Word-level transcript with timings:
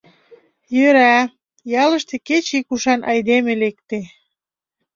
Йӧра, 0.75 1.15
ялыште 1.83 2.15
кеч 2.27 2.45
ик 2.57 2.67
ушан 2.73 3.01
айдеме 3.11 3.53
лекте. 3.61 3.99